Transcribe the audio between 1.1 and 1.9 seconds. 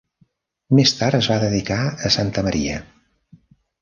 es va dedicar